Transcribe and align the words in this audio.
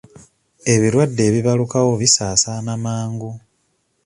Ebirwadde 0.73 1.21
ebibalukawo 1.29 1.91
bisaasaana 2.01 2.73
mangu. 2.83 3.31